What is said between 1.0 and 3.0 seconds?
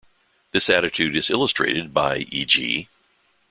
is illustrated by e.g.